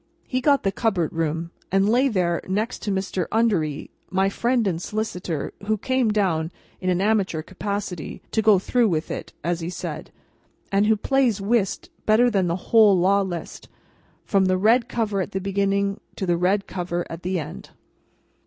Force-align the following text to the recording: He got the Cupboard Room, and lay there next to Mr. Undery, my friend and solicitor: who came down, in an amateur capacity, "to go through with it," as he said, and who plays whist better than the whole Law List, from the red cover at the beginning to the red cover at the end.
He 0.27 0.41
got 0.41 0.63
the 0.63 0.71
Cupboard 0.71 1.13
Room, 1.13 1.51
and 1.71 1.87
lay 1.87 2.07
there 2.07 2.41
next 2.47 2.81
to 2.81 2.91
Mr. 2.91 3.27
Undery, 3.31 3.91
my 4.09 4.29
friend 4.29 4.65
and 4.65 4.81
solicitor: 4.81 5.53
who 5.67 5.77
came 5.77 6.09
down, 6.09 6.51
in 6.79 6.89
an 6.89 7.01
amateur 7.01 7.43
capacity, 7.43 8.19
"to 8.31 8.41
go 8.41 8.57
through 8.57 8.89
with 8.89 9.11
it," 9.11 9.31
as 9.43 9.59
he 9.59 9.69
said, 9.69 10.09
and 10.71 10.87
who 10.87 10.95
plays 10.95 11.39
whist 11.39 11.91
better 12.07 12.31
than 12.31 12.47
the 12.47 12.55
whole 12.71 12.97
Law 12.99 13.21
List, 13.21 13.69
from 14.25 14.45
the 14.45 14.57
red 14.57 14.89
cover 14.89 15.21
at 15.21 15.33
the 15.33 15.39
beginning 15.39 15.99
to 16.15 16.25
the 16.25 16.35
red 16.35 16.65
cover 16.65 17.05
at 17.07 17.21
the 17.21 17.39
end. 17.39 17.69